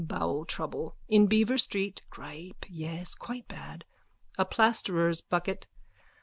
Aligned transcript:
Bowel 0.03 0.45
trouble. 0.45 0.95
In 1.09 1.27
Beaver 1.27 1.59
street. 1.59 2.01
Gripe, 2.09 2.65
yes. 2.67 3.13
Quite 3.13 3.47
bad. 3.47 3.85
A 4.35 4.45
plasterer's 4.45 5.21
bucket. 5.21 5.67